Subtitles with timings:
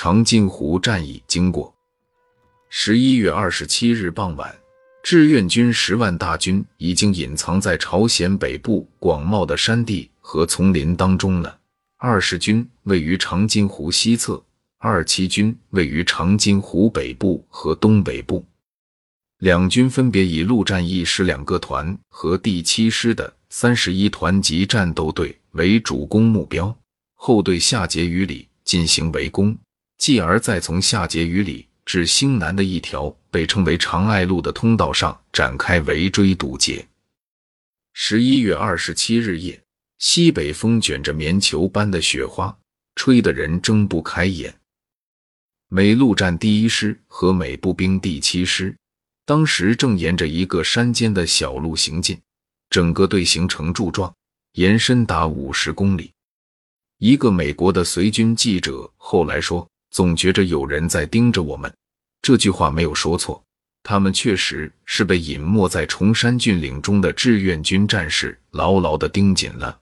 [0.00, 1.74] 长津湖战役经过。
[2.70, 4.56] 十一月二十七日傍晚，
[5.02, 11.58] 志愿军十万大军已经隐藏在朝鲜北部广袤的山地和丛林当中了。
[11.96, 14.40] 二十军位于长津湖西侧，
[14.78, 18.44] 二七军位于长津湖北部和东北部。
[19.38, 26.72] 两军分别以陆战一师两个团和第七师的三十一团级战斗队为主攻目标，
[27.16, 29.58] 后队下碣隅里进行围攻，
[29.98, 31.66] 继而再从下碣隅里。
[31.90, 36.86] 至兴南的一条被称为长爱路的通道上展开围追堵截。
[37.94, 39.58] 十一月二十七日夜，
[39.98, 42.54] 西北风卷着棉球般的雪花，
[42.94, 44.54] 吹得人睁不开眼。
[45.70, 48.76] 美陆战第一师和美步兵第七师
[49.24, 52.20] 当时正沿着一个山间的小路行进，
[52.68, 54.14] 整个队形呈柱状，
[54.52, 56.12] 延伸达五十公里。
[56.98, 59.66] 一个美国的随军记者后来说。
[59.90, 61.72] 总觉着有人在盯着我们，
[62.22, 63.42] 这句话没有说错。
[63.82, 69.80] 他们确实是被隐没在崇山峻岭中的志愿军战士牢牢地盯紧了。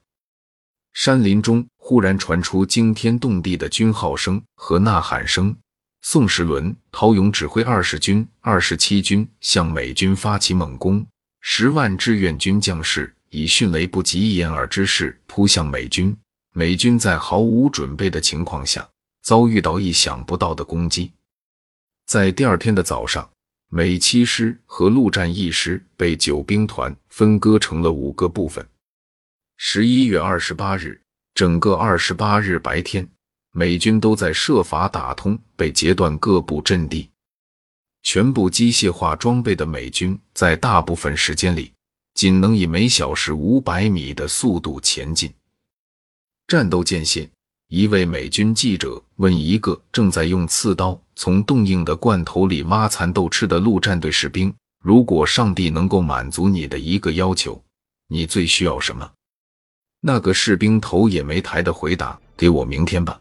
[0.93, 5.57] 山林中忽然传出惊天动地的军号声和呐喊声。
[6.03, 11.05] 宋时轮、陶勇指挥二十军、二十七军向美军发起猛攻，
[11.41, 16.17] 十万志愿军将士以迅雷不及掩耳之势扑向美军。
[16.53, 18.89] 美军在毫无准备的情况下。
[19.27, 21.11] 遭遇到意想不到的攻击，
[22.07, 23.29] 在第二天的早上，
[23.71, 28.65] 美七师和陆战一师被九兵团分割成了五个部分。
[29.57, 31.03] 十一月二十八日，
[31.35, 33.09] 整个二十八日白天，
[33.51, 37.11] 美军都在设法打通被截断各部阵地。
[38.05, 41.73] 全部机械化装备的美军，在大部分时间里，
[42.15, 45.35] 仅能以每小时五百米的速度前进。
[46.47, 47.29] 战斗间隙。
[47.69, 57.61] 一位美军记者问一个正在用刺刀从冻硬的罐头里挖蚕豆吃的陆战队士兵：“如果上帝能够满足你的一个要求，
[58.07, 59.11] 你最需要什么？”
[60.01, 63.21] 那个士兵头也没抬的回答：“给我明天吧。”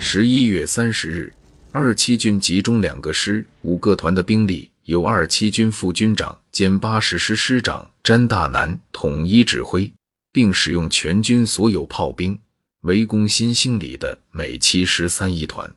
[0.00, 1.30] 十一月三十日，
[1.72, 9.92] 二七军集中两个师、五个团的兵力，由二七军副军长兼八十师师长詹大南统一指挥。
[10.38, 12.38] 并使用全军所有炮兵
[12.82, 15.68] 围攻新兴里的美七十三一团。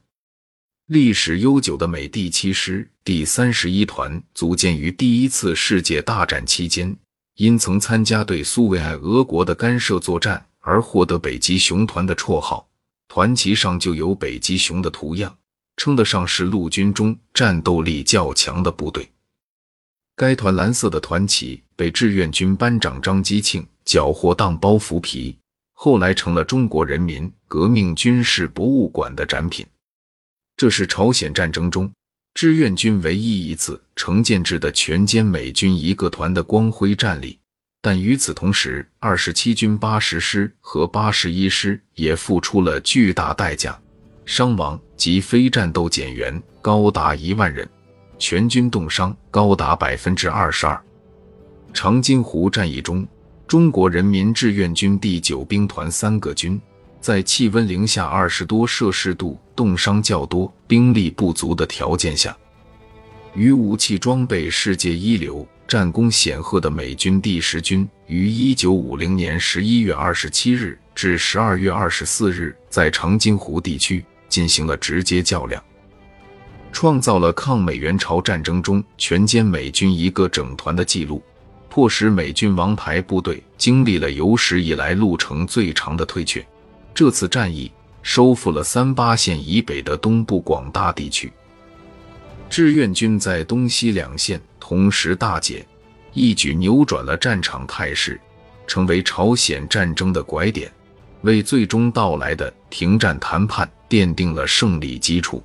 [0.85, 6.95] 历史悠久的美第七师第三十一团组建于第一次世界大战期间，
[7.37, 12.69] 因曾参加对苏维埃俄国的干涉作战而获得“北极熊团”的绰号。
[13.07, 15.35] 团旗上就有北极熊的图样，
[15.77, 19.09] 称得上是陆军中战斗力较强的部队。
[20.15, 23.65] 该团蓝色的团旗被志愿军班长张基庆。
[23.85, 25.37] 缴获当包袱皮，
[25.73, 29.65] 后来成了中国人民革命军事博物馆的展品。
[30.55, 31.91] 这是朝鲜战争中
[32.35, 37.37] 志愿军唯一一次成建制的全歼美军一个团的光辉战例。
[37.81, 43.77] 但与此同时，二十七军八十师和八十一师也付出了巨大代价，
[44.23, 47.67] 伤亡及非战斗减员高达一万人，
[48.19, 50.79] 全军冻伤高达百分之二十二。
[51.73, 53.07] 长津湖战役中。
[53.51, 56.57] 中国人民志愿军第九兵团三个军，
[57.01, 62.33] 在气温零下二十多摄氏度、冻伤较多、兵力不足的条件下，
[63.33, 75.61] 与武器装备世界一流、战功显赫的美军第十军，于一九五零年十一月二十七日至十二月二十四日，在长津湖地区进行了直接较量，
[76.71, 81.21] 创造了抗美援朝战争中全歼美军一个整团的记录。
[81.71, 86.45] 迫使美军王牌部队经历了有史以来路程最长的退却。
[86.93, 87.71] 这次战役
[88.03, 91.31] 收复了三八线以北的东部广大地区。
[92.49, 95.65] 志愿军在东西两线同时大捷，
[96.11, 98.19] 一举扭转了战场态势，
[98.67, 100.69] 成为朝鲜战争的拐点，
[101.21, 105.41] 为最终到来的停战谈判奠定了胜利基础。